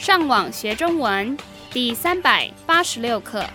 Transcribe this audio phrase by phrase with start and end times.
[0.00, 1.36] 上网学中文
[1.70, 3.46] 第三百八十六课。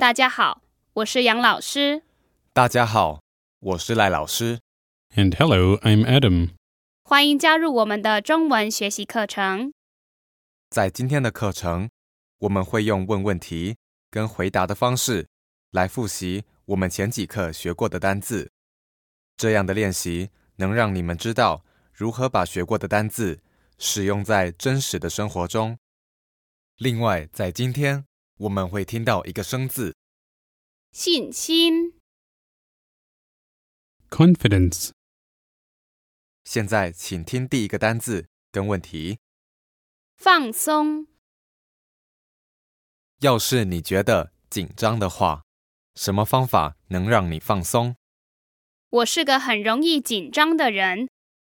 [0.00, 0.62] 大家好，
[0.94, 2.00] 我是杨老师。
[2.54, 3.20] 大家好，
[3.58, 4.60] 我是赖老师。
[5.14, 6.52] And hello, I'm Adam.
[7.04, 9.74] 欢迎加入我们的中文学习课程。
[10.70, 11.90] 在今天的课程，
[12.38, 13.76] 我们会用问问题
[14.10, 15.28] 跟回答的方式
[15.72, 18.52] 来复习我们前几课学过的单字。
[19.36, 23.42] 这样的练习能让你们知道如何把学过的单字
[23.78, 25.76] 使用在真实的生活中。
[26.76, 28.06] 另外，在今天
[28.36, 29.96] 我们会听到一个生字，
[30.92, 31.94] 信心、
[34.08, 34.90] Confidence.
[36.44, 39.18] 现在请听第一个单字跟问题。
[40.16, 41.08] 放松、
[43.18, 45.42] 要是你觉得紧张的话，
[45.94, 47.96] 什么方法能让你放松？
[48.88, 51.08] 我是个很容易紧张的人，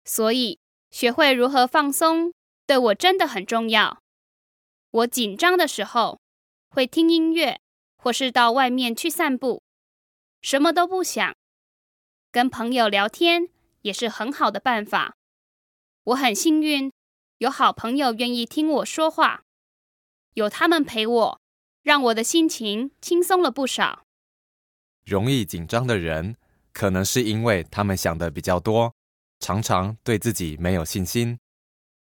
[0.04, 0.58] 所以
[0.90, 2.32] 学会如何放松
[2.66, 4.00] 对我真的很重要。
[4.90, 6.20] 我紧张的时候
[6.70, 7.60] 会听音乐，
[7.96, 9.62] 或是到外面去散步，
[10.40, 11.34] 什么都不想。
[12.30, 13.48] 跟朋友聊天
[13.82, 15.16] 也是很好的办法。
[16.04, 16.90] 我很幸运，
[17.38, 19.42] 有好朋友愿意听我说话，
[20.34, 21.40] 有他们陪我，
[21.82, 24.05] 让我的心情轻松了不少。
[25.06, 26.36] 容易紧张的人，
[26.72, 28.92] 可能是因为他们想的比较多，
[29.38, 31.38] 常常对自己没有信心，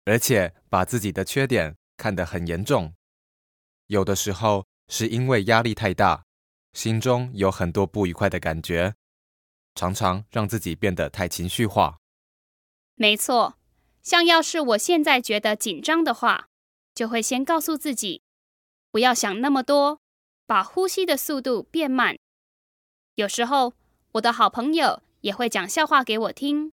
[0.04, 2.94] 而且把自己的缺点看得很严重。
[3.88, 6.26] 有的时候是因为压力太大，
[6.74, 8.94] 心中有很多不愉快的感觉，
[9.74, 11.98] 常常让自己变得太情绪化。
[12.96, 13.58] 没错，
[14.04, 16.50] 像要是我现在觉得紧张的话，
[16.94, 18.22] 就会先告诉自己，
[18.92, 20.02] 不要想那么多，
[20.46, 22.18] 把呼吸的速度变慢。
[23.22, 23.76] 有时候，
[24.14, 26.74] 我的好朋友也会讲笑话给我听，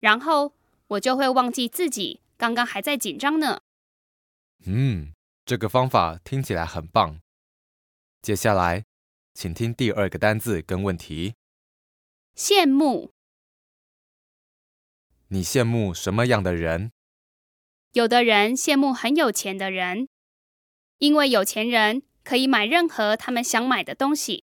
[0.00, 0.52] 然后
[0.88, 3.60] 我就会忘记自己刚刚还在紧张呢。
[4.66, 5.12] 嗯，
[5.44, 7.20] 这个方法听起来很棒。
[8.20, 8.84] 接下来，
[9.32, 11.34] 请听第二个单字跟问题。
[12.34, 13.12] 羡慕，
[15.28, 16.90] 你羡慕什么样的人？
[17.92, 20.08] 有的人羡慕很有钱的人，
[20.98, 24.42] 因为有钱人可以买任何他们想买的东西。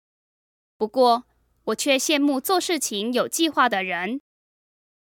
[0.78, 1.24] 不过，
[1.64, 4.20] 我却羡慕做事情有计划的人，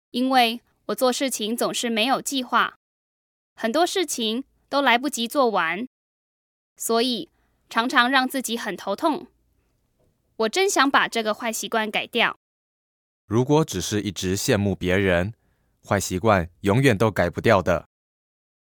[0.10, 2.80] 因为我做事情总是没有计划，
[3.56, 5.88] 很多事情都来不及做完，
[6.76, 7.30] 所以
[7.70, 9.28] 常常让自己很头痛。
[10.38, 12.40] 我真想把这个坏习惯改掉。
[13.28, 15.36] 如果只是一直羡慕别人，
[15.88, 17.88] 坏习惯永远都改不掉的。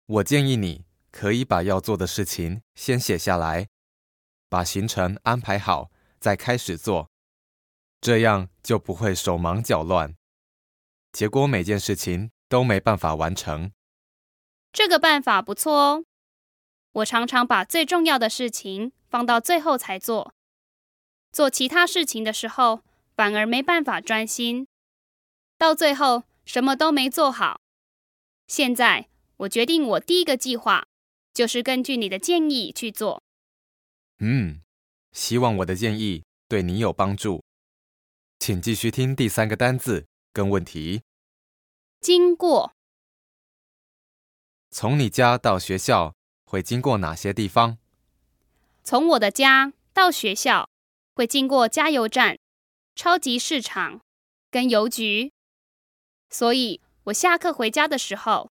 [0.07, 3.69] 我建议你可以把要做的事情先写下来，
[4.49, 5.90] 把行程安排好，
[6.21, 7.09] 再开始做，
[7.99, 10.15] 这样就不会手忙脚乱，
[11.11, 13.71] 结果每件事情都没办法完成。
[14.71, 16.05] 这个办法不错哦。
[16.93, 20.33] 我常常把最重要的事情放到最后才做，
[21.31, 22.83] 做其他事情的时候
[23.15, 24.67] 反而没办法专心，
[25.57, 27.61] 到最后什么都没做好。
[28.47, 30.85] 现在我决定，我第一个计划
[31.33, 33.23] 就是根据你的建议去做。
[34.19, 34.61] 嗯，
[35.11, 37.43] 希望我的建议对你有帮助。
[38.39, 41.03] 请继续听第三个单字跟问题。
[41.99, 42.73] 经过
[44.71, 47.77] 从你家到学校会经过哪些地方？
[48.83, 50.67] 从我的家到学校，
[51.13, 52.39] 会经过加油站、
[52.95, 54.01] 超级市场
[54.49, 55.31] 跟邮局，
[56.29, 58.49] 所以我下课回家的时候，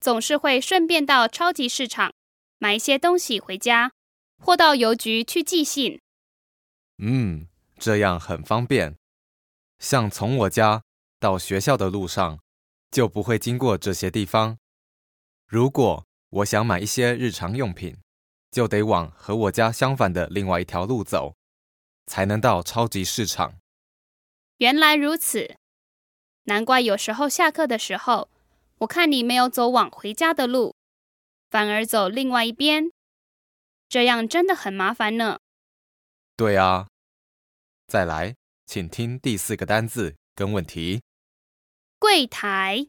[0.00, 2.14] 总是会顺便到超级市场
[2.58, 3.92] 买一些东西回家，
[4.42, 6.00] 或到邮局去寄信。
[6.98, 7.46] 嗯，
[7.78, 8.96] 这样很方便。
[9.78, 10.82] 像从我家
[11.18, 12.38] 到学校的路上，
[12.90, 14.58] 就不会经过这些地方。
[15.46, 17.96] 如果我想买一些日常用品，
[18.50, 21.34] 就得往和我家相反的另外一条路走，
[22.06, 23.54] 才能到超级市场。
[24.58, 25.56] 原来如此，
[26.44, 28.28] 难怪有时候下课的时候，
[28.78, 30.74] 我看你没有走往回家的路，
[31.50, 32.92] 反而走另外一边，
[33.92, 35.40] 这样真的很麻烦呢。
[36.34, 36.88] 对啊，
[37.86, 41.02] 再来，请听第四个单字跟问题。
[41.98, 42.86] 柜台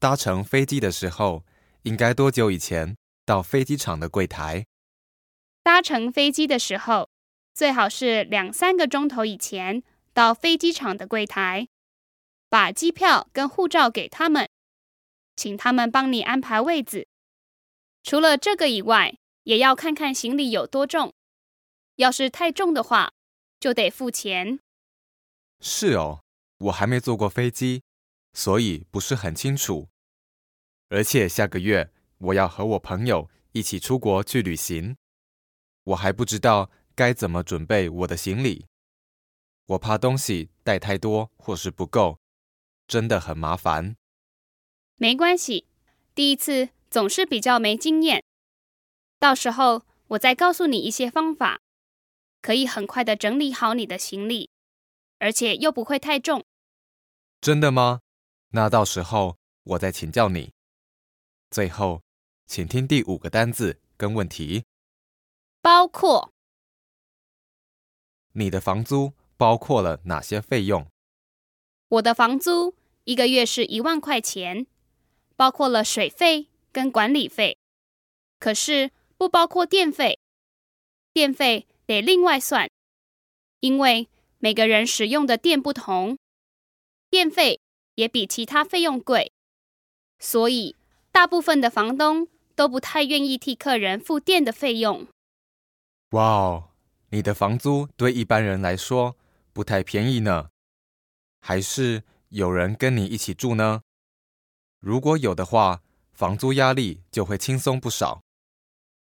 [0.00, 1.44] 搭乘飞机的时候，
[1.82, 4.66] 应该多久以前到飞机场的柜台？
[5.62, 7.08] 搭乘飞机的时候，
[7.54, 9.80] 最好是两三个钟头以前
[10.12, 11.68] 到飞机场的柜台，
[12.48, 14.48] 把机票跟护照给他们，
[15.36, 17.06] 请他们帮你安排位子。
[18.02, 21.14] 除了这个以外，也要看看行李有多重。
[21.96, 23.12] 要是太重的话，
[23.58, 24.60] 就得付钱。
[25.60, 26.22] 是哦，
[26.58, 27.82] 我还没坐过飞机，
[28.32, 29.88] 所以不是很清楚。
[30.88, 34.96] 而且下个月我要和我朋友一起出国去旅行，
[35.84, 38.66] 我还不知道该怎么准备我的行李。
[39.66, 42.18] 我怕东西带太多或是不够，
[42.86, 43.96] 真的很麻烦。
[44.96, 45.66] 没关系，
[46.14, 48.24] 第一次总是比较没经验。
[49.18, 51.60] 到时候我再告诉你一些方法，
[52.40, 54.50] 可以很快的整理好你的行李，
[55.18, 56.44] 而且又不会太重。
[57.40, 58.00] 真的吗？
[58.50, 60.52] 那到时候我再请教你。
[61.50, 62.02] 最后，
[62.46, 64.64] 请听第五个单字跟问题：
[65.60, 66.32] 包括
[68.32, 70.86] 你的房租包括了哪些费用？
[71.88, 72.74] 我的房租
[73.04, 74.66] 一个月是一万块钱，
[75.36, 77.58] 包括了水费跟管理费，
[78.38, 80.20] 可是不包括电费，
[81.12, 82.70] 电费得另外算，
[83.58, 84.08] 因为
[84.38, 86.16] 每个人使用的电不同，
[87.10, 87.60] 电费
[87.96, 89.32] 也比其他费用贵，
[90.20, 90.76] 所以
[91.10, 95.08] 大部分的房东都不太愿意替客人付电的费用。
[96.10, 96.70] 哇哦，
[97.10, 99.16] 你的房租对一般人来说
[99.52, 100.50] 不太便宜呢。
[101.40, 103.82] 还是有人跟你一起住呢？
[104.78, 105.82] 如果有的话，
[106.18, 108.24] 房租压力就会轻松不少。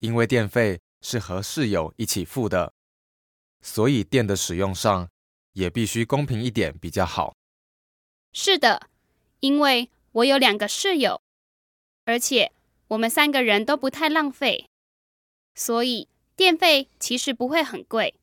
[0.01, 2.75] 因为电费是和室友一起付的，
[3.63, 5.09] 所以电的使用上
[5.53, 7.37] 也必须公平一点比较好。
[8.33, 8.91] 是的，
[9.39, 11.23] 因为我有两个室友，
[12.05, 12.51] 而且
[12.89, 14.69] 我们三个人都不太浪费，
[15.55, 18.17] 所以电费其实不会很贵。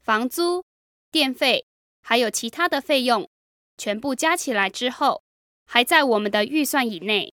[0.00, 0.64] 房租、
[1.10, 1.66] 电费
[2.00, 3.28] 还有其他的费用，
[3.76, 5.22] 全部加起来之后，
[5.66, 7.34] 还在我们的预算以内。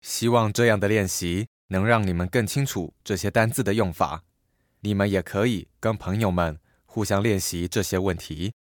[0.00, 4.22] 希望这样的练习能让你们更清楚这些单字的用法。
[4.80, 8.52] 你们也可以跟朋友们互相练习这些问题，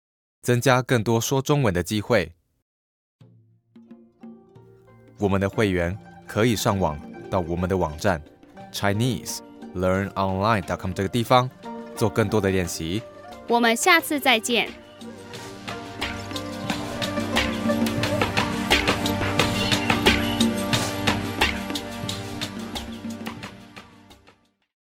[0.42, 2.32] 增加更多说中文的机会。
[5.18, 5.96] 我们的会员
[6.26, 6.98] 可以上网
[7.30, 8.22] 到我们的网站
[8.72, 9.38] chinese
[9.74, 11.48] learn online dot com 这个地方
[11.94, 13.02] 做更多的练习。
[13.48, 14.85] 我们下次再见。